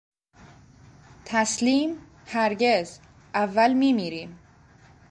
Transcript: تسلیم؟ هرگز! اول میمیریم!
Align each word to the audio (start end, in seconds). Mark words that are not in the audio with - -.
تسلیم؟ 1.25 1.97
هرگز! 2.25 2.99
اول 3.33 3.73
میمیریم! 3.73 4.39